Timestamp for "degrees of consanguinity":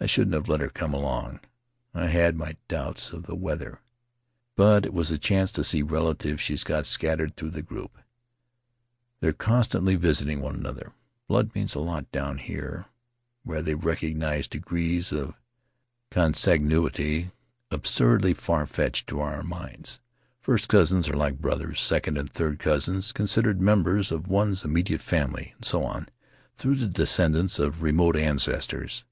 14.46-17.30